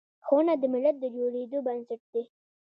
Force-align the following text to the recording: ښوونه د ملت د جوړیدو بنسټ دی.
ښوونه 0.25 0.53
د 0.61 0.63
ملت 0.73 0.95
د 0.99 1.05
جوړیدو 1.15 1.57
بنسټ 1.67 2.01
دی. 2.13 2.23